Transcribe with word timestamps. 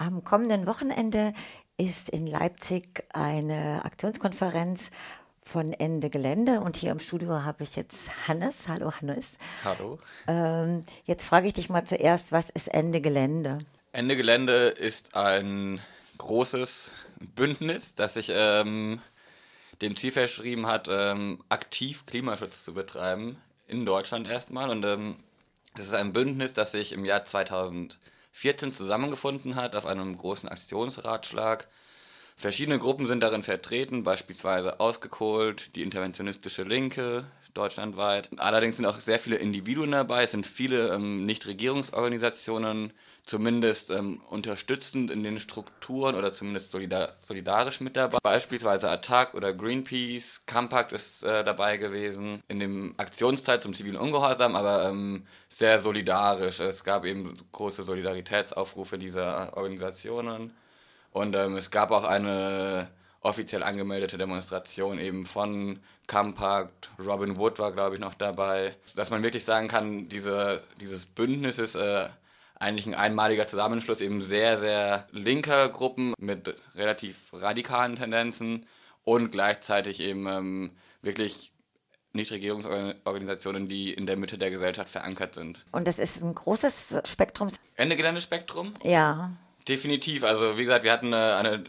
Am 0.00 0.24
kommenden 0.24 0.66
Wochenende 0.66 1.34
ist 1.76 2.08
in 2.08 2.26
Leipzig 2.26 3.04
eine 3.12 3.84
Aktionskonferenz 3.84 4.90
von 5.42 5.74
Ende 5.74 6.08
Gelände 6.08 6.62
und 6.62 6.78
hier 6.78 6.90
im 6.90 7.00
Studio 7.00 7.44
habe 7.44 7.64
ich 7.64 7.76
jetzt 7.76 8.26
Hannes. 8.26 8.66
Hallo 8.68 8.92
Hannes. 8.92 9.36
Hallo. 9.62 9.98
Ähm, 10.26 10.86
jetzt 11.04 11.26
frage 11.26 11.48
ich 11.48 11.52
dich 11.52 11.68
mal 11.68 11.84
zuerst, 11.84 12.32
was 12.32 12.48
ist 12.48 12.68
Ende 12.68 13.02
Gelände? 13.02 13.58
Ende 13.92 14.16
Gelände 14.16 14.68
ist 14.68 15.16
ein 15.16 15.80
großes 16.16 16.92
Bündnis, 17.34 17.94
das 17.94 18.14
sich 18.14 18.32
ähm, 18.34 19.02
dem 19.82 19.96
Ziel 19.96 20.12
verschrieben 20.12 20.66
hat, 20.66 20.88
ähm, 20.90 21.44
aktiv 21.50 22.06
Klimaschutz 22.06 22.64
zu 22.64 22.72
betreiben 22.72 23.36
in 23.68 23.84
Deutschland 23.84 24.26
erstmal. 24.26 24.70
Und 24.70 24.82
ähm, 24.82 25.16
das 25.74 25.88
ist 25.88 25.94
ein 25.94 26.14
Bündnis, 26.14 26.54
das 26.54 26.72
sich 26.72 26.92
im 26.92 27.04
Jahr 27.04 27.26
2000 27.26 28.00
14 28.32 28.72
zusammengefunden 28.72 29.56
hat 29.56 29.76
auf 29.76 29.86
einem 29.86 30.16
großen 30.16 30.48
Aktionsratschlag. 30.48 31.68
Verschiedene 32.36 32.78
Gruppen 32.78 33.06
sind 33.06 33.20
darin 33.20 33.42
vertreten, 33.42 34.02
beispielsweise 34.02 34.80
Ausgekohlt, 34.80 35.76
die 35.76 35.82
interventionistische 35.82 36.62
Linke 36.62 37.24
deutschlandweit. 37.54 38.30
Allerdings 38.36 38.76
sind 38.76 38.86
auch 38.86 38.98
sehr 38.98 39.18
viele 39.18 39.36
Individuen 39.36 39.92
dabei, 39.92 40.24
es 40.24 40.32
sind 40.32 40.46
viele 40.46 40.94
ähm, 40.94 41.24
Nichtregierungsorganisationen 41.26 42.92
zumindest 43.24 43.90
ähm, 43.90 44.20
unterstützend 44.28 45.10
in 45.10 45.22
den 45.22 45.38
Strukturen 45.38 46.14
oder 46.14 46.32
zumindest 46.32 46.72
solidar 46.72 47.10
solidarisch 47.22 47.80
mit 47.80 47.96
dabei. 47.96 48.18
Beispielsweise 48.22 48.90
Attac 48.90 49.34
oder 49.34 49.52
Greenpeace, 49.52 50.42
Compact 50.46 50.92
ist 50.92 51.22
äh, 51.22 51.44
dabei 51.44 51.76
gewesen 51.76 52.42
in 52.48 52.58
dem 52.58 52.94
Aktionszeit 52.96 53.62
zum 53.62 53.74
zivilen 53.74 53.96
Ungehorsam, 53.96 54.56
aber 54.56 54.88
ähm, 54.88 55.26
sehr 55.48 55.78
solidarisch. 55.80 56.60
Es 56.60 56.82
gab 56.82 57.04
eben 57.04 57.36
große 57.52 57.84
Solidaritätsaufrufe 57.84 58.98
dieser 58.98 59.56
Organisationen 59.56 60.52
und 61.12 61.34
ähm, 61.36 61.56
es 61.56 61.70
gab 61.70 61.90
auch 61.90 62.04
eine 62.04 62.88
offiziell 63.20 63.62
angemeldete 63.62 64.18
Demonstration 64.18 64.98
eben 64.98 65.24
von 65.24 65.80
Compact, 66.06 66.90
Robin 66.98 67.36
Wood 67.36 67.58
war 67.58 67.72
glaube 67.72 67.96
ich 67.96 68.00
noch 68.00 68.14
dabei, 68.14 68.74
dass 68.96 69.10
man 69.10 69.22
wirklich 69.22 69.44
sagen 69.44 69.68
kann, 69.68 70.08
diese, 70.08 70.62
dieses 70.80 71.06
Bündnis 71.06 71.58
ist 71.58 71.74
äh, 71.74 72.08
eigentlich 72.60 72.86
ein 72.86 72.94
einmaliger 72.94 73.48
Zusammenschluss 73.48 74.00
eben 74.00 74.20
sehr, 74.20 74.58
sehr 74.58 75.06
linker 75.12 75.68
Gruppen 75.70 76.14
mit 76.18 76.54
relativ 76.74 77.32
radikalen 77.32 77.96
Tendenzen 77.96 78.66
und 79.04 79.32
gleichzeitig 79.32 80.00
eben 80.00 80.26
ähm, 80.26 80.70
wirklich 81.02 81.52
Nichtregierungsorganisationen, 82.12 83.68
die 83.68 83.92
in 83.92 84.06
der 84.06 84.16
Mitte 84.16 84.36
der 84.36 84.50
Gesellschaft 84.50 84.90
verankert 84.90 85.34
sind. 85.34 85.64
Und 85.72 85.86
das 85.86 85.98
ist 85.98 86.22
ein 86.22 86.34
großes 86.34 87.02
Spektrum? 87.06 87.48
Ende 87.76 87.96
Geländespektrum? 87.96 88.74
Ja. 88.82 89.32
Definitiv. 89.68 90.24
Also 90.24 90.58
wie 90.58 90.62
gesagt, 90.62 90.84
wir 90.84 90.92
hatten 90.92 91.14
eine, 91.14 91.36
eine, 91.36 91.64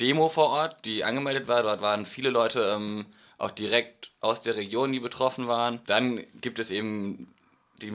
Demo 0.00 0.28
vor 0.28 0.48
Ort, 0.48 0.84
die 0.84 1.04
angemeldet 1.04 1.48
war. 1.48 1.62
Dort 1.62 1.80
waren 1.80 2.06
viele 2.06 2.30
Leute 2.30 2.72
ähm, 2.74 3.06
auch 3.38 3.50
direkt 3.50 4.10
aus 4.20 4.40
der 4.40 4.56
Region, 4.56 4.92
die 4.92 5.00
betroffen 5.00 5.48
waren. 5.48 5.80
Dann 5.86 6.24
gibt 6.40 6.58
es 6.58 6.70
eben 6.70 7.34
die, 7.80 7.92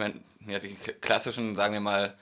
ja, 0.48 0.60
die 0.60 0.76
klassischen, 1.02 1.56
sagen 1.56 1.73
wir 1.73 1.82
mal, 1.82 2.16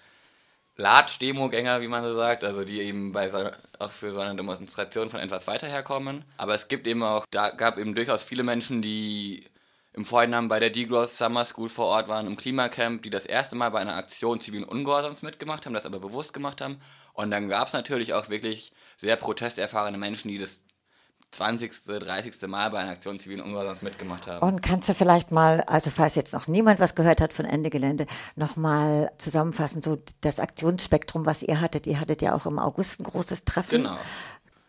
Latsch-Demo-Gänger, 0.77 1.81
wie 1.81 1.87
man 1.87 2.03
so 2.03 2.13
sagt, 2.13 2.43
also 2.43 2.63
die 2.63 2.81
eben 2.81 3.11
bei 3.11 3.27
so, 3.27 3.49
auch 3.77 3.91
für 3.91 4.11
so 4.11 4.19
eine 4.19 4.35
Demonstration 4.35 5.09
von 5.09 5.19
etwas 5.19 5.47
weiter 5.47 5.67
herkommen. 5.67 6.23
Aber 6.37 6.55
es 6.55 6.67
gibt 6.67 6.87
eben 6.87 7.03
auch, 7.03 7.25
da 7.29 7.51
gab 7.51 7.77
eben 7.77 7.93
durchaus 7.93 8.23
viele 8.23 8.43
Menschen, 8.43 8.81
die 8.81 9.45
im 9.93 10.05
Vorhinein 10.05 10.47
bei 10.47 10.59
der 10.59 10.69
Degrowth 10.69 11.09
Summer 11.09 11.43
School 11.43 11.69
vor 11.69 11.87
Ort 11.87 12.07
waren, 12.07 12.27
im 12.27 12.37
Klimacamp, 12.37 13.03
die 13.03 13.09
das 13.09 13.25
erste 13.25 13.55
Mal 13.55 13.69
bei 13.69 13.79
einer 13.79 13.95
Aktion 13.95 14.39
zivilen 14.39 14.63
Ungehorsams 14.63 15.21
mitgemacht 15.21 15.65
haben, 15.65 15.73
das 15.73 15.85
aber 15.85 15.99
bewusst 15.99 16.33
gemacht 16.33 16.61
haben. 16.61 16.79
Und 17.13 17.31
dann 17.31 17.49
gab 17.49 17.67
es 17.67 17.73
natürlich 17.73 18.13
auch 18.13 18.29
wirklich 18.29 18.73
sehr 18.97 19.17
protesterfahrene 19.17 19.97
Menschen, 19.97 20.29
die 20.29 20.37
das 20.37 20.63
20., 21.31 21.71
30. 21.85 22.47
Mal 22.47 22.69
bei 22.71 22.79
einer 22.79 22.91
Aktion 22.91 23.19
zivilen 23.19 23.41
Ungehorsams 23.41 23.81
mitgemacht 23.81 24.27
haben. 24.27 24.45
Und 24.45 24.61
kannst 24.61 24.89
du 24.89 24.93
vielleicht 24.93 25.31
mal, 25.31 25.61
also 25.61 25.89
falls 25.89 26.15
jetzt 26.15 26.33
noch 26.33 26.47
niemand 26.47 26.79
was 26.79 26.95
gehört 26.95 27.21
hat 27.21 27.33
von 27.33 27.45
Ende 27.45 27.69
Gelände, 27.69 28.05
nochmal 28.35 29.11
zusammenfassen, 29.17 29.81
so 29.81 30.01
das 30.21 30.39
Aktionsspektrum, 30.39 31.25
was 31.25 31.41
ihr 31.41 31.61
hattet. 31.61 31.87
Ihr 31.87 31.99
hattet 31.99 32.21
ja 32.21 32.33
auch 32.33 32.45
im 32.45 32.59
August 32.59 32.99
ein 32.99 33.05
großes 33.05 33.45
Treffen. 33.45 33.83
Genau. 33.83 33.97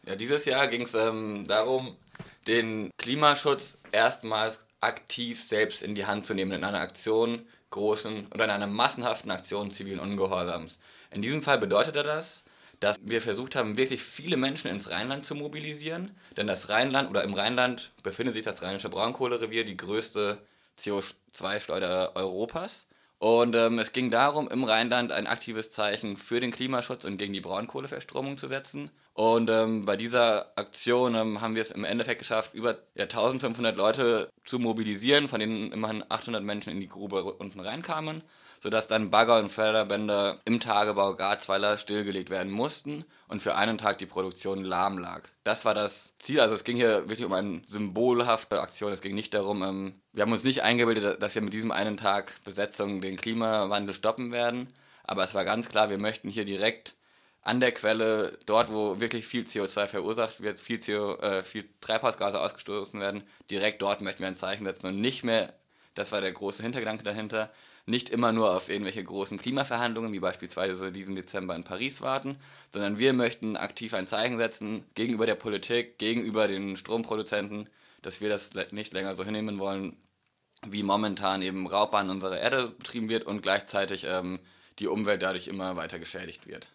Ja, 0.04 0.16
dieses 0.16 0.44
Jahr 0.44 0.66
ging 0.68 0.82
es 0.82 0.94
ähm, 0.94 1.47
darum, 1.47 1.97
den 2.47 2.91
Klimaschutz 2.97 3.78
erstmals 3.92 4.64
aktiv 4.82 5.43
selbst 5.43 5.82
in 5.82 5.94
die 5.94 6.06
Hand 6.06 6.26
zu 6.26 6.34
nehmen 6.34 6.53
in 6.53 6.65
einer 6.65 6.81
Aktion 6.81 7.47
großen 7.70 8.26
oder 8.32 8.44
in 8.44 8.50
einer 8.50 8.66
massenhaften 8.66 9.31
Aktion 9.31 9.70
zivilen 9.70 10.00
Ungehorsams. 10.00 10.78
In 11.10 11.22
diesem 11.22 11.43
Fall 11.43 11.59
bedeutete 11.59 12.03
das, 12.03 12.44
dass 12.81 12.98
wir 13.03 13.22
versucht 13.22 13.54
haben, 13.54 13.76
wirklich 13.76 14.03
viele 14.03 14.37
Menschen 14.37 14.71
ins 14.71 14.91
Rheinland 14.91 15.25
zu 15.25 15.34
mobilisieren. 15.34 16.10
Denn 16.37 16.48
das 16.48 16.69
Rheinland 16.69 17.10
oder 17.10 17.22
im 17.22 17.34
Rheinland 17.34 17.92
befindet 18.03 18.34
sich 18.34 18.44
das 18.44 18.62
Rheinische 18.62 18.88
Braunkohlerevier, 18.88 19.65
die 19.65 19.76
größte 19.76 20.38
CO2-Schleuder 20.78 22.16
Europas. 22.16 22.88
Und 23.22 23.55
ähm, 23.55 23.78
es 23.78 23.93
ging 23.93 24.10
darum, 24.10 24.49
im 24.49 24.65
Rheinland 24.65 25.12
ein 25.12 25.28
aktives 25.28 25.71
Zeichen 25.71 26.16
für 26.16 26.41
den 26.41 26.50
Klimaschutz 26.50 27.05
und 27.05 27.19
gegen 27.19 27.33
die 27.33 27.41
Braunkohleverstromung 27.41 28.37
zu 28.37 28.49
setzen. 28.49 28.91
Und 29.15 29.49
ähm, 29.49 29.84
bei 29.84 29.97
dieser 29.97 30.50
Aktion 30.59 31.15
ähm, 31.15 31.41
haben 31.41 31.55
wir 31.55 31.62
es 31.62 31.71
im 31.71 31.84
Endeffekt 31.84 32.19
geschafft, 32.19 32.53
über 32.53 32.78
ja, 32.97 33.05
1500 33.05 33.77
Leute 33.77 34.28
zu 34.44 34.59
mobilisieren, 34.59 35.28
von 35.28 35.38
denen 35.38 35.71
immerhin 35.71 36.03
800 36.09 36.43
Menschen 36.43 36.72
in 36.72 36.81
die 36.81 36.88
Grube 36.88 37.22
unten 37.22 37.60
reinkamen 37.60 38.22
sodass 38.62 38.86
dann 38.86 39.10
Bagger 39.10 39.38
und 39.38 39.48
Förderbänder 39.48 40.40
im 40.44 40.60
Tagebau 40.60 41.14
Garzweiler 41.14 41.76
stillgelegt 41.76 42.30
werden 42.30 42.52
mussten 42.52 43.04
und 43.26 43.42
für 43.42 43.56
einen 43.56 43.76
Tag 43.76 43.98
die 43.98 44.06
Produktion 44.06 44.62
lahm 44.62 44.98
lag. 44.98 45.22
Das 45.42 45.64
war 45.64 45.74
das 45.74 46.16
Ziel, 46.18 46.40
also 46.40 46.54
es 46.54 46.62
ging 46.62 46.76
hier 46.76 47.08
wirklich 47.08 47.24
um 47.24 47.32
eine 47.32 47.62
symbolhafte 47.66 48.60
Aktion, 48.60 48.92
es 48.92 49.02
ging 49.02 49.16
nicht 49.16 49.34
darum, 49.34 49.64
ähm, 49.64 50.00
wir 50.12 50.22
haben 50.22 50.30
uns 50.30 50.44
nicht 50.44 50.62
eingebildet, 50.62 51.20
dass 51.20 51.34
wir 51.34 51.42
mit 51.42 51.52
diesem 51.52 51.72
einen 51.72 51.96
Tag 51.96 52.32
Besetzung 52.44 53.00
den 53.00 53.16
Klimawandel 53.16 53.94
stoppen 53.94 54.30
werden, 54.30 54.72
aber 55.02 55.24
es 55.24 55.34
war 55.34 55.44
ganz 55.44 55.68
klar, 55.68 55.90
wir 55.90 55.98
möchten 55.98 56.28
hier 56.28 56.44
direkt 56.44 56.94
an 57.42 57.58
der 57.58 57.72
Quelle, 57.72 58.38
dort 58.46 58.72
wo 58.72 59.00
wirklich 59.00 59.26
viel 59.26 59.42
CO2 59.42 59.88
verursacht 59.88 60.40
wird, 60.40 60.60
viel, 60.60 60.78
CO, 60.78 61.16
äh, 61.16 61.42
viel 61.42 61.68
Treibhausgase 61.80 62.40
ausgestoßen 62.40 63.00
werden, 63.00 63.24
direkt 63.50 63.82
dort 63.82 64.02
möchten 64.02 64.20
wir 64.20 64.28
ein 64.28 64.36
Zeichen 64.36 64.64
setzen 64.64 64.86
und 64.86 65.00
nicht 65.00 65.24
mehr, 65.24 65.52
das 65.96 66.12
war 66.12 66.20
der 66.20 66.30
große 66.30 66.62
Hintergedanke 66.62 67.02
dahinter, 67.02 67.50
nicht 67.87 68.10
immer 68.10 68.32
nur 68.32 68.56
auf 68.56 68.69
irgendwelche 68.69 69.03
großen 69.03 69.38
Klimaverhandlungen, 69.38 70.12
wie 70.12 70.20
beispielsweise 70.20 70.93
diesen 70.93 71.16
Dezember 71.16 71.56
in 71.56 71.65
Paris 71.65 72.00
warten, 72.00 72.37
sondern 72.72 72.98
wir 72.98 73.12
möchten 73.12 73.56
aktiv 73.56 73.94
ein 73.94 74.06
Zeichen 74.06 74.38
setzen 74.38 74.84
gegenüber 74.94 75.26
der 75.26 75.34
Politik, 75.34 75.98
gegenüber 75.98 76.47
den 76.47 76.76
Stromproduzenten, 76.76 77.69
dass 78.03 78.21
wir 78.21 78.28
das 78.28 78.53
nicht 78.71 78.92
länger 78.92 79.15
so 79.15 79.25
hinnehmen 79.25 79.59
wollen, 79.59 79.97
wie 80.65 80.84
momentan 80.84 81.42
eben 81.42 81.66
Raubbahn 81.66 82.10
unserer 82.10 82.38
Erde 82.38 82.69
betrieben 82.69 83.09
wird 83.09 83.25
und 83.25 83.42
gleichzeitig 83.42 84.06
ähm, 84.09 84.38
die 84.78 84.87
Umwelt 84.87 85.22
dadurch 85.22 85.48
immer 85.48 85.76
weiter 85.76 85.98
geschädigt 85.98 86.47
wird. 86.47 86.69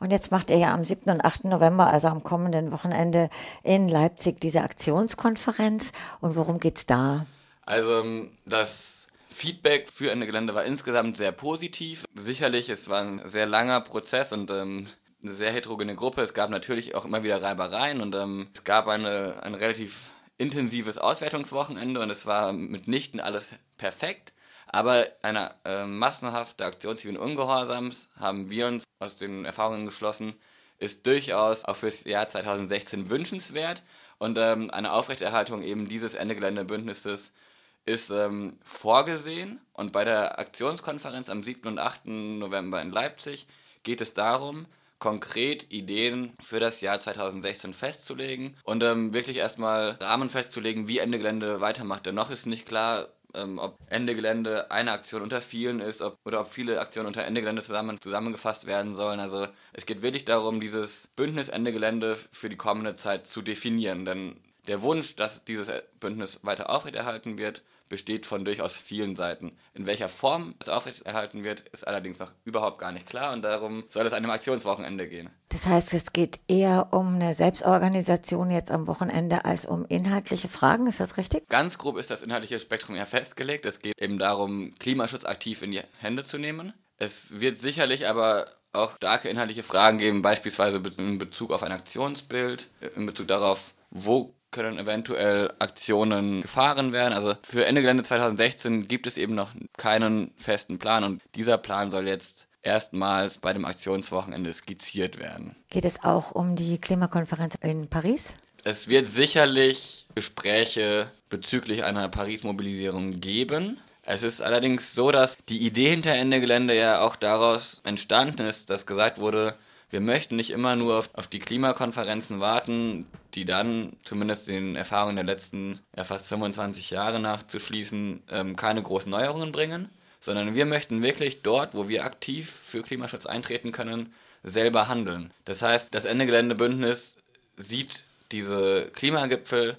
Und 0.00 0.10
jetzt 0.10 0.32
macht 0.32 0.50
er 0.50 0.58
ja 0.58 0.74
am 0.74 0.84
7. 0.84 1.10
und 1.10 1.24
8. 1.24 1.44
November, 1.44 1.86
also 1.86 2.08
am 2.08 2.24
kommenden 2.24 2.72
Wochenende 2.72 3.30
in 3.62 3.88
Leipzig, 3.88 4.40
diese 4.40 4.62
Aktionskonferenz. 4.62 5.92
Und 6.20 6.34
worum 6.34 6.58
geht 6.58 6.76
es 6.76 6.86
da? 6.86 7.24
Also 7.64 8.00
ähm, 8.00 8.32
das 8.44 9.01
Feedback 9.32 9.88
für 9.90 10.10
Ende 10.10 10.26
Gelände 10.26 10.54
war 10.54 10.64
insgesamt 10.64 11.16
sehr 11.16 11.32
positiv. 11.32 12.04
Sicherlich, 12.14 12.68
es 12.68 12.88
war 12.88 13.00
ein 13.00 13.20
sehr 13.24 13.46
langer 13.46 13.80
Prozess 13.80 14.32
und 14.32 14.50
ähm, 14.50 14.86
eine 15.22 15.34
sehr 15.34 15.52
heterogene 15.52 15.94
Gruppe. 15.94 16.22
Es 16.22 16.34
gab 16.34 16.50
natürlich 16.50 16.94
auch 16.94 17.04
immer 17.04 17.22
wieder 17.22 17.42
Reibereien 17.42 18.00
und 18.00 18.14
ähm, 18.14 18.48
es 18.54 18.64
gab 18.64 18.88
eine, 18.88 19.42
ein 19.42 19.54
relativ 19.54 20.10
intensives 20.38 20.98
Auswertungswochenende 20.98 22.00
und 22.00 22.10
es 22.10 22.26
war 22.26 22.52
mitnichten 22.52 23.20
alles 23.20 23.54
perfekt. 23.78 24.32
Aber 24.66 25.06
eine 25.22 25.54
äh, 25.64 25.84
massenhafte 25.84 26.64
Aktion 26.64 26.96
zivilen 26.96 27.20
Ungehorsams 27.20 28.08
haben 28.18 28.50
wir 28.50 28.66
uns 28.66 28.84
aus 28.98 29.16
den 29.16 29.44
Erfahrungen 29.44 29.86
geschlossen, 29.86 30.34
ist 30.78 31.06
durchaus 31.06 31.64
auch 31.64 31.76
fürs 31.76 32.04
Jahr 32.04 32.26
2016 32.26 33.10
wünschenswert 33.10 33.82
und 34.18 34.38
ähm, 34.38 34.70
eine 34.70 34.92
Aufrechterhaltung 34.92 35.62
eben 35.62 35.88
dieses 35.88 36.14
Ende 36.14 36.34
Gelände 36.34 36.64
Bündnisses 36.64 37.34
ist 37.84 38.10
ähm, 38.10 38.58
vorgesehen 38.62 39.60
und 39.72 39.92
bei 39.92 40.04
der 40.04 40.38
Aktionskonferenz 40.38 41.28
am 41.28 41.42
7. 41.42 41.68
und 41.68 41.78
8. 41.78 42.06
November 42.06 42.80
in 42.80 42.92
Leipzig 42.92 43.46
geht 43.82 44.00
es 44.00 44.14
darum, 44.14 44.66
konkret 44.98 45.72
Ideen 45.72 46.32
für 46.40 46.60
das 46.60 46.80
Jahr 46.80 46.98
2016 46.98 47.74
festzulegen 47.74 48.56
und 48.62 48.84
ähm, 48.84 49.12
wirklich 49.12 49.38
erstmal 49.38 49.98
Rahmen 50.00 50.30
festzulegen, 50.30 50.86
wie 50.86 50.98
Ende 50.98 51.18
Gelände 51.18 51.60
weitermacht. 51.60 52.06
Denn 52.06 52.14
noch 52.14 52.30
ist 52.30 52.46
nicht 52.46 52.66
klar, 52.66 53.08
ähm, 53.34 53.58
ob 53.58 53.78
Ende 53.88 54.14
Gelände 54.14 54.70
eine 54.70 54.92
Aktion 54.92 55.22
unter 55.22 55.40
vielen 55.40 55.80
ist 55.80 56.02
ob, 56.02 56.18
oder 56.24 56.40
ob 56.40 56.48
viele 56.48 56.80
Aktionen 56.80 57.08
unter 57.08 57.24
Ende 57.24 57.40
Gelände 57.40 57.62
zusammen, 57.62 58.00
zusammengefasst 58.00 58.66
werden 58.66 58.94
sollen. 58.94 59.18
Also 59.18 59.48
es 59.72 59.86
geht 59.86 60.02
wirklich 60.02 60.24
darum, 60.24 60.60
dieses 60.60 61.08
Bündnis 61.16 61.48
Ende 61.48 61.72
Gelände 61.72 62.16
für 62.30 62.48
die 62.48 62.56
kommende 62.56 62.94
Zeit 62.94 63.26
zu 63.26 63.42
definieren. 63.42 64.04
Denn 64.04 64.36
der 64.68 64.82
Wunsch, 64.82 65.16
dass 65.16 65.44
dieses 65.44 65.68
Bündnis 65.98 66.40
weiter 66.42 66.70
aufrechterhalten 66.70 67.38
wird, 67.38 67.62
besteht 67.88 68.26
von 68.26 68.44
durchaus 68.44 68.76
vielen 68.76 69.16
Seiten. 69.16 69.56
In 69.74 69.86
welcher 69.86 70.08
Form 70.08 70.54
es 70.60 70.68
aufrechterhalten 70.68 71.44
wird, 71.44 71.60
ist 71.72 71.86
allerdings 71.86 72.18
noch 72.18 72.32
überhaupt 72.44 72.78
gar 72.78 72.92
nicht 72.92 73.06
klar 73.06 73.32
und 73.32 73.42
darum 73.42 73.84
soll 73.88 74.06
es 74.06 74.12
an 74.12 74.18
einem 74.18 74.30
Aktionswochenende 74.30 75.08
gehen. 75.08 75.30
Das 75.48 75.66
heißt, 75.66 75.92
es 75.94 76.12
geht 76.12 76.40
eher 76.48 76.88
um 76.92 77.16
eine 77.16 77.34
Selbstorganisation 77.34 78.50
jetzt 78.50 78.70
am 78.70 78.86
Wochenende 78.86 79.44
als 79.44 79.66
um 79.66 79.84
inhaltliche 79.86 80.48
Fragen, 80.48 80.86
ist 80.86 81.00
das 81.00 81.16
richtig? 81.16 81.48
Ganz 81.48 81.78
grob 81.78 81.98
ist 81.98 82.10
das 82.10 82.22
inhaltliche 82.22 82.58
Spektrum 82.58 82.96
ja 82.96 83.04
festgelegt. 83.04 83.66
Es 83.66 83.80
geht 83.80 84.00
eben 84.00 84.18
darum, 84.18 84.74
Klimaschutz 84.78 85.24
aktiv 85.24 85.62
in 85.62 85.72
die 85.72 85.82
Hände 85.98 86.24
zu 86.24 86.38
nehmen. 86.38 86.72
Es 86.96 87.40
wird 87.40 87.58
sicherlich 87.58 88.06
aber 88.08 88.46
auch 88.72 88.96
starke 88.96 89.28
inhaltliche 89.28 89.62
Fragen 89.62 89.98
geben, 89.98 90.22
beispielsweise 90.22 90.80
in 90.96 91.18
Bezug 91.18 91.50
auf 91.50 91.62
ein 91.62 91.72
Aktionsbild, 91.72 92.70
in 92.96 93.06
Bezug 93.06 93.28
darauf, 93.28 93.74
wo 93.90 94.34
können 94.52 94.78
eventuell 94.78 95.52
Aktionen 95.58 96.42
gefahren 96.42 96.92
werden. 96.92 97.12
Also 97.12 97.34
für 97.42 97.66
Ende 97.66 97.80
Gelände 97.80 98.04
2016 98.04 98.86
gibt 98.86 99.06
es 99.06 99.18
eben 99.18 99.34
noch 99.34 99.50
keinen 99.76 100.32
festen 100.36 100.78
Plan 100.78 101.02
und 101.02 101.22
dieser 101.34 101.58
Plan 101.58 101.90
soll 101.90 102.06
jetzt 102.06 102.46
erstmals 102.62 103.38
bei 103.38 103.52
dem 103.52 103.64
Aktionswochenende 103.64 104.52
skizziert 104.52 105.18
werden. 105.18 105.56
Geht 105.70 105.84
es 105.84 106.04
auch 106.04 106.32
um 106.32 106.54
die 106.54 106.78
Klimakonferenz 106.78 107.56
in 107.60 107.88
Paris? 107.88 108.34
Es 108.64 108.88
wird 108.88 109.08
sicherlich 109.08 110.06
Gespräche 110.14 111.06
bezüglich 111.28 111.82
einer 111.82 112.08
Paris-Mobilisierung 112.08 113.20
geben. 113.20 113.76
Es 114.04 114.22
ist 114.22 114.40
allerdings 114.40 114.94
so, 114.94 115.10
dass 115.10 115.36
die 115.48 115.66
Idee 115.66 115.90
hinter 115.90 116.12
Ende 116.12 116.40
Gelände 116.40 116.76
ja 116.76 117.00
auch 117.00 117.16
daraus 117.16 117.80
entstanden 117.84 118.46
ist, 118.46 118.70
dass 118.70 118.86
gesagt 118.86 119.18
wurde, 119.18 119.54
wir 119.92 120.00
möchten 120.00 120.36
nicht 120.36 120.50
immer 120.50 120.74
nur 120.74 120.98
auf, 120.98 121.10
auf 121.12 121.26
die 121.26 121.38
Klimakonferenzen 121.38 122.40
warten, 122.40 123.06
die 123.34 123.44
dann, 123.44 123.92
zumindest 124.04 124.48
den 124.48 124.74
Erfahrungen 124.74 125.16
der 125.16 125.24
letzten 125.24 125.78
ja, 125.94 126.02
fast 126.04 126.28
25 126.28 126.90
Jahre 126.90 127.20
nachzuschließen, 127.20 128.22
ähm, 128.30 128.56
keine 128.56 128.82
großen 128.82 129.10
Neuerungen 129.10 129.52
bringen, 129.52 129.90
sondern 130.18 130.54
wir 130.54 130.64
möchten 130.64 131.02
wirklich 131.02 131.42
dort, 131.42 131.74
wo 131.74 131.88
wir 131.88 132.06
aktiv 132.06 132.50
für 132.64 132.82
Klimaschutz 132.82 133.26
eintreten 133.26 133.70
können, 133.70 134.14
selber 134.42 134.88
handeln. 134.88 135.30
Das 135.44 135.60
heißt, 135.60 135.94
das 135.94 136.06
Ende 136.06 136.24
Gelände 136.24 136.54
Bündnis 136.54 137.18
sieht 137.58 138.02
diese 138.32 138.90
Klimagipfel 138.94 139.76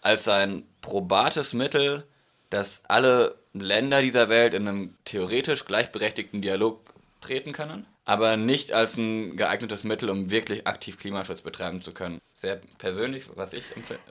als 0.00 0.28
ein 0.28 0.62
probates 0.80 1.54
Mittel, 1.54 2.04
das 2.50 2.82
alle 2.86 3.34
Länder 3.52 4.00
dieser 4.00 4.28
Welt 4.28 4.54
in 4.54 4.68
einem 4.68 4.94
theoretisch 5.04 5.64
gleichberechtigten 5.64 6.40
Dialog 6.40 6.94
treten 7.20 7.52
können 7.52 7.84
aber 8.06 8.36
nicht 8.36 8.72
als 8.72 8.96
ein 8.96 9.36
geeignetes 9.36 9.84
Mittel, 9.84 10.08
um 10.08 10.30
wirklich 10.30 10.66
aktiv 10.66 10.96
Klimaschutz 10.96 11.42
betreiben 11.42 11.82
zu 11.82 11.92
können. 11.92 12.20
Sehr 12.34 12.60
persönlich, 12.78 13.24
was 13.34 13.52
ich, 13.52 13.64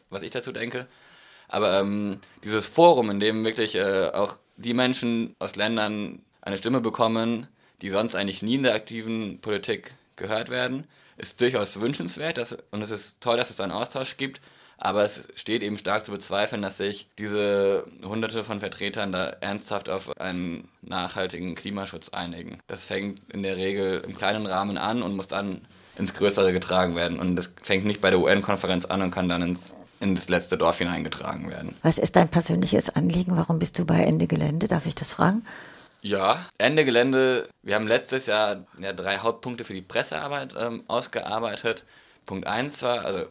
was 0.09 0.21
ich 0.21 0.31
dazu 0.31 0.51
denke. 0.51 0.86
Aber 1.47 1.80
ähm, 1.80 2.19
dieses 2.44 2.65
Forum, 2.65 3.09
in 3.09 3.21
dem 3.21 3.45
wirklich 3.45 3.75
äh, 3.75 4.09
auch 4.09 4.36
die 4.57 4.74
Menschen 4.74 5.36
aus 5.39 5.56
Ländern 5.56 6.21
eine 6.42 6.57
Stimme 6.57 6.81
bekommen, 6.81 7.47
die 7.81 7.89
sonst 7.89 8.15
eigentlich 8.15 8.42
nie 8.44 8.56
in 8.56 8.63
der 8.63 8.75
aktiven 8.75 9.39
Politik 9.39 9.94
gehört 10.18 10.50
werden, 10.50 10.86
ist 11.18 11.39
durchaus 11.39 11.80
wünschenswert 11.80 12.38
dass, 12.38 12.57
und 12.71 12.81
es 12.81 12.91
ist 12.91 13.21
toll, 13.21 13.38
dass 13.38 13.50
es 13.50 13.62
einen 13.62 13.71
Austausch 13.71 14.18
gibt. 14.18 14.41
Aber 14.77 15.04
es 15.04 15.30
steht 15.36 15.63
eben 15.63 15.77
stark 15.77 16.06
zu 16.06 16.12
bezweifeln, 16.12 16.62
dass 16.62 16.77
sich 16.77 17.07
diese 17.18 17.86
hunderte 18.04 18.44
von 18.44 18.60
Vertretern 18.60 19.12
da 19.12 19.27
ernsthaft 19.27 19.89
auf 19.89 20.16
einen 20.19 20.68
nachhaltigen 20.81 21.56
Klimaschutz 21.56 22.10
einigen. 22.10 22.57
Das 22.68 22.86
fängt 22.86 23.19
in 23.33 23.44
der 23.44 23.57
Regel 23.57 24.01
im 24.06 24.16
kleinen 24.18 24.45
Rahmen 24.45 24.77
an 24.77 25.01
und 25.01 25.16
muss 25.16 25.27
dann 25.27 25.62
ins 25.98 26.13
Größere 26.13 26.51
getragen 26.51 26.95
werden. 26.95 27.19
Und 27.19 27.36
das 27.36 27.54
fängt 27.62 27.86
nicht 27.86 28.01
bei 28.01 28.10
der 28.10 28.19
UN-Konferenz 28.19 28.86
an 28.86 29.01
und 29.01 29.12
kann 29.12 29.30
dann 29.30 29.42
ins, 29.42 29.74
ins 30.00 30.27
letzte 30.27 30.57
Dorf 30.57 30.80
hineingetragen 30.80 31.50
werden. 31.50 31.74
Was 31.83 31.98
ist 31.98 32.16
dein 32.16 32.27
persönliches 32.27 32.89
Anliegen? 32.89 33.38
Warum 33.38 33.60
bist 33.60 33.80
du 33.80 33.86
bei 33.86 34.04
Ende 34.04 34.27
Gelände? 34.27 34.68
Darf 34.68 34.86
ich 34.86 34.95
das 34.95 35.13
fragen? 35.13 35.45
Ja, 36.01 36.45
Ende 36.57 36.86
Gelände. 36.86 37.48
Wir 37.63 37.75
haben 37.75 37.88
letztes 37.88 38.27
Jahr 38.27 38.66
ja, 38.80 38.94
drei 38.94 39.18
Hauptpunkte 39.18 39.63
für 39.63 39.74
die 39.74 39.81
Pressearbeit 39.81 40.54
ähm, 40.60 40.83
ausgearbeitet. 40.88 41.83
Punkt 42.25 42.45
1 42.45 42.83
war, 42.83 43.06
also 43.06 43.25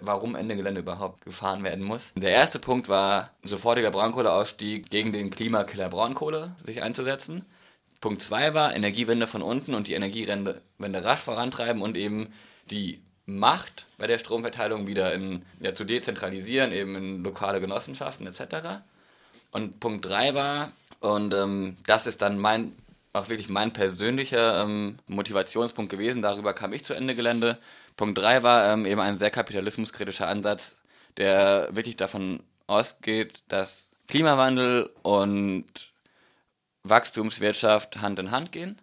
warum 0.00 0.36
Ende 0.36 0.56
Gelände 0.56 0.80
überhaupt 0.80 1.24
gefahren 1.24 1.64
werden 1.64 1.84
muss. 1.84 2.12
Der 2.16 2.30
erste 2.30 2.58
Punkt 2.58 2.88
war 2.88 3.30
sofortiger 3.42 3.90
Braunkohleausstieg 3.90 4.90
gegen 4.90 5.12
den 5.12 5.30
Klimakiller 5.30 5.88
Braunkohle 5.88 6.54
sich 6.62 6.82
einzusetzen. 6.82 7.44
Punkt 8.00 8.22
2 8.22 8.52
war 8.52 8.74
Energiewende 8.74 9.26
von 9.26 9.42
unten 9.42 9.74
und 9.74 9.88
die 9.88 9.94
Energiewende 9.94 10.60
rasch 10.78 11.20
vorantreiben 11.20 11.80
und 11.80 11.96
eben 11.96 12.32
die 12.70 13.02
Macht 13.26 13.86
bei 13.96 14.06
der 14.06 14.18
Stromverteilung 14.18 14.86
wieder 14.86 15.14
in, 15.14 15.46
ja, 15.60 15.74
zu 15.74 15.84
dezentralisieren, 15.84 16.72
eben 16.72 16.94
in 16.96 17.22
lokale 17.22 17.60
Genossenschaften 17.60 18.26
etc. 18.26 18.82
Und 19.50 19.80
Punkt 19.80 20.04
3 20.04 20.34
war, 20.34 20.70
und 21.00 21.32
ähm, 21.32 21.78
das 21.86 22.06
ist 22.06 22.20
dann 22.20 22.38
mein, 22.38 22.72
auch 23.14 23.28
wirklich 23.30 23.48
mein 23.48 23.72
persönlicher 23.72 24.62
ähm, 24.62 24.98
Motivationspunkt 25.06 25.90
gewesen, 25.90 26.20
darüber 26.20 26.52
kam 26.52 26.72
ich 26.72 26.84
zu 26.84 26.94
Ende 26.94 27.14
Gelände, 27.14 27.58
Punkt 27.96 28.18
3 28.18 28.42
war 28.42 28.72
ähm, 28.72 28.86
eben 28.86 29.00
ein 29.00 29.18
sehr 29.18 29.30
kapitalismuskritischer 29.30 30.28
Ansatz, 30.28 30.82
der 31.16 31.68
wirklich 31.70 31.96
davon 31.96 32.42
ausgeht, 32.66 33.44
dass 33.48 33.92
Klimawandel 34.08 34.90
und 35.02 35.92
Wachstumswirtschaft 36.82 38.02
Hand 38.02 38.18
in 38.18 38.30
Hand 38.32 38.52
gehen 38.52 38.76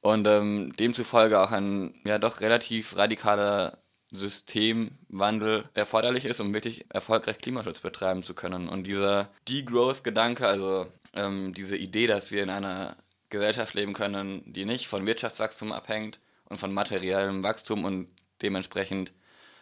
und 0.00 0.26
ähm, 0.26 0.74
demzufolge 0.78 1.40
auch 1.40 1.52
ein 1.52 1.94
ja 2.04 2.18
doch 2.18 2.40
relativ 2.40 2.96
radikaler 2.96 3.78
Systemwandel 4.10 5.64
erforderlich 5.74 6.24
ist, 6.24 6.40
um 6.40 6.54
wirklich 6.54 6.86
erfolgreich 6.88 7.38
Klimaschutz 7.38 7.80
betreiben 7.80 8.24
zu 8.24 8.34
können. 8.34 8.68
Und 8.68 8.84
dieser 8.84 9.28
Degrowth-Gedanke, 9.48 10.48
also 10.48 10.86
ähm, 11.14 11.54
diese 11.54 11.76
Idee, 11.76 12.08
dass 12.08 12.32
wir 12.32 12.42
in 12.42 12.50
einer 12.50 12.96
Gesellschaft 13.30 13.74
leben 13.74 13.92
können, 13.92 14.42
die 14.44 14.64
nicht 14.64 14.88
von 14.88 15.06
Wirtschaftswachstum 15.06 15.72
abhängt 15.72 16.20
und 16.48 16.58
von 16.58 16.72
materiellem 16.72 17.42
Wachstum 17.42 17.84
und 17.84 18.08
dementsprechend 18.42 19.12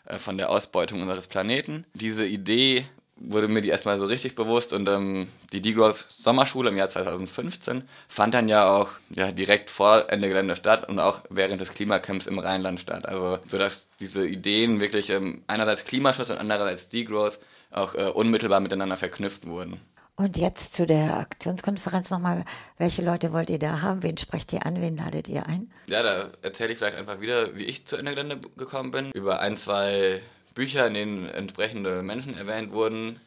äh, 0.07 0.19
von 0.19 0.39
der 0.39 0.51
Ausbeutung 0.51 1.03
unseres 1.03 1.29
Planeten. 1.29 1.87
Diese 1.95 2.27
Idee 2.27 2.87
wurde 3.21 3.49
mir 3.49 3.61
die 3.61 3.69
erstmal 3.69 3.99
so 3.99 4.07
richtig 4.07 4.35
bewusst 4.35 4.73
und 4.73 4.89
ähm, 4.89 5.29
die 5.53 5.61
Degrowth 5.61 6.07
Sommerschule 6.09 6.71
im 6.71 6.77
Jahr 6.77 6.89
2015 6.89 7.83
fand 8.07 8.35
dann 8.35 8.49
ja 8.49 8.71
auch 8.71 8.91
ja, 9.11 9.33
direkt 9.33 9.71
vor 9.71 10.09
Ende 10.09 10.29
Gelände 10.29 10.57
statt 10.57 10.89
und 10.89 11.01
auch 11.01 11.21
während 11.29 11.61
des 11.61 11.75
Klimacamps 11.75 12.27
im 12.27 12.39
Rheinland 12.39 12.81
statt. 12.81 13.07
Also 13.07 13.39
sodass 13.47 13.89
diese 14.01 14.27
Ideen 14.27 14.81
wirklich 14.81 15.11
ähm, 15.11 15.43
einerseits 15.47 15.85
Klimaschutz 15.85 16.31
und 16.31 16.39
andererseits 16.39 16.89
Degrowth 16.91 17.41
auch 17.71 17.95
äh, 17.95 18.05
unmittelbar 18.05 18.61
miteinander 18.61 18.97
verknüpft 18.97 19.47
wurden. 19.47 19.81
Und 20.19 20.37
jetzt 20.37 20.75
zu 20.75 20.85
der 20.85 21.17
Aktionskonferenz 21.17 22.11
nochmal. 22.11 22.45
Welche 22.77 23.03
Leute 23.03 23.33
wollt 23.33 23.51
ihr 23.51 23.61
da 23.61 23.83
haben? 23.83 24.03
Wen 24.03 24.19
sprecht 24.19 24.53
ihr 24.53 24.67
an? 24.67 24.83
Wen 24.83 24.97
ladet 24.97 25.29
ihr 25.29 25.47
ein? 25.47 25.71
Ja, 25.87 26.03
da 26.03 26.31
erzähle 26.43 26.73
ich 26.73 26.79
vielleicht 26.79 26.97
einfach 26.97 27.21
wieder, 27.21 27.57
wie 27.57 27.63
ich 27.63 27.87
zu 27.87 27.97
Ende 27.97 28.17
Gelände 28.17 28.41
gekommen 28.57 28.91
bin. 28.91 29.13
Über 29.13 29.39
ein, 29.39 29.57
zwei 29.57 30.21
Bücher, 30.55 30.89
in 30.89 30.95
denen 30.95 31.29
entsprechende 31.29 32.03
Menschen 32.03 32.37
erwähnt 32.37 32.73
wurden, 32.73 33.21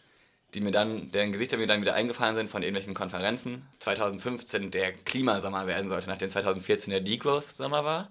die 0.54 0.60
mir 0.60 0.72
dann, 0.72 1.10
deren 1.14 1.32
Gesichter 1.32 1.56
mir 1.56 1.66
dann 1.66 1.80
wieder 1.80 1.94
eingefallen 1.94 2.36
sind 2.36 2.50
von 2.50 2.62
irgendwelchen 2.62 2.94
Konferenzen. 2.94 3.66
2015 3.80 4.70
der 4.70 4.92
Klimasommer 4.92 5.68
werden 5.68 5.88
sollte, 5.88 6.10
nachdem 6.10 6.28
2014 6.28 6.92
der 6.92 7.00
Degrowth-Sommer 7.00 7.86
war. 7.86 8.10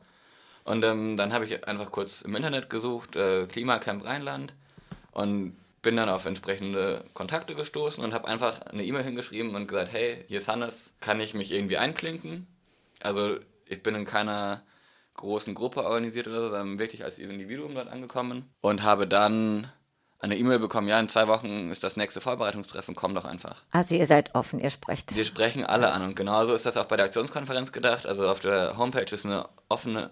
Und 0.65 0.83
ähm, 0.87 1.19
dann 1.19 1.35
habe 1.35 1.45
ich 1.45 1.69
einfach 1.69 1.93
kurz 1.93 2.23
im 2.23 2.35
Internet 2.35 2.71
gesucht, 2.71 3.15
äh, 3.15 3.45
Klimacamp 3.45 4.07
Rheinland. 4.07 4.55
Und 5.13 5.55
bin 5.83 5.97
dann 5.97 6.09
auf 6.09 6.27
entsprechende 6.27 7.05
Kontakte 7.15 7.55
gestoßen 7.55 8.05
und 8.05 8.13
habe 8.13 8.29
einfach 8.29 8.63
eine 8.63 8.85
E-Mail 8.85 9.05
hingeschrieben 9.05 9.55
und 9.55 9.67
gesagt, 9.67 9.93
hey, 9.93 10.25
hier 10.29 10.39
ist 10.39 10.49
Hannes, 10.49 10.93
kann 11.01 11.21
ich 11.21 11.35
mich 11.35 11.51
irgendwie 11.53 11.79
einklinken? 11.79 12.47
Also 13.01 13.37
ich 13.67 13.83
bin 13.83 13.95
in 13.95 14.05
keiner 14.05 14.63
großen 15.15 15.55
Gruppe 15.55 15.85
organisiert 15.85 16.29
oder 16.29 16.43
so, 16.43 16.49
sondern 16.51 16.79
wirklich 16.79 17.05
als 17.05 17.19
Individuum 17.19 17.75
dort 17.75 17.89
angekommen 17.89 18.53
und 18.61 18.83
habe 18.83 19.07
dann 19.07 19.71
eine 20.19 20.37
E-Mail 20.37 20.59
bekommen, 20.59 20.89
ja, 20.89 21.01
in 21.01 21.09
zwei 21.09 21.29
Wochen 21.29 21.71
ist 21.71 21.83
das 21.83 21.97
nächste 21.97 22.21
Vorbereitungstreffen, 22.21 22.95
komm 22.95 23.15
doch 23.15 23.25
einfach. 23.25 23.63
Also 23.71 23.95
ihr 23.95 24.07
seid 24.07 24.35
offen, 24.35 24.59
ihr 24.59 24.71
sprecht. 24.71 25.17
Wir 25.17 25.25
sprechen 25.25 25.65
alle 25.65 25.93
an 25.93 26.03
und 26.03 26.15
genauso 26.15 26.53
ist 26.53 26.67
das 26.67 26.77
auch 26.77 26.85
bei 26.85 26.97
der 26.97 27.07
Aktionskonferenz 27.07 27.73
gedacht. 27.73 28.07
Also 28.07 28.29
auf 28.29 28.41
der 28.41 28.77
Homepage 28.77 29.15
ist 29.15 29.25
eine 29.25 29.49
offene, 29.69 30.11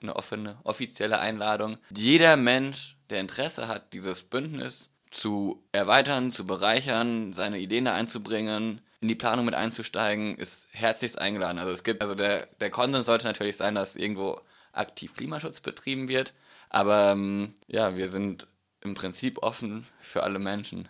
eine 0.00 0.16
offene, 0.16 0.56
offizielle 0.64 1.18
Einladung. 1.18 1.76
Jeder 1.94 2.36
Mensch, 2.38 2.96
der 3.10 3.20
Interesse 3.20 3.68
hat, 3.68 3.92
dieses 3.92 4.22
Bündnis 4.22 4.91
zu 5.12 5.62
erweitern, 5.70 6.30
zu 6.30 6.46
bereichern, 6.46 7.32
seine 7.32 7.58
Ideen 7.58 7.84
da 7.84 7.94
einzubringen, 7.94 8.80
in 9.00 9.08
die 9.08 9.14
Planung 9.14 9.44
mit 9.44 9.54
einzusteigen, 9.54 10.36
ist 10.36 10.68
herzlichst 10.72 11.18
eingeladen. 11.18 11.58
Also 11.58 11.72
es 11.72 11.84
gibt, 11.84 12.02
also 12.02 12.14
der, 12.14 12.46
der 12.60 12.70
Konsens 12.70 13.06
sollte 13.06 13.26
natürlich 13.26 13.56
sein, 13.56 13.74
dass 13.74 13.96
irgendwo 13.96 14.40
aktiv 14.72 15.14
Klimaschutz 15.14 15.60
betrieben 15.60 16.08
wird. 16.08 16.32
Aber 16.70 17.12
ähm, 17.12 17.54
ja, 17.66 17.96
wir 17.96 18.10
sind 18.10 18.46
im 18.80 18.94
Prinzip 18.94 19.42
offen 19.42 19.86
für 20.00 20.22
alle 20.22 20.38
Menschen. 20.38 20.88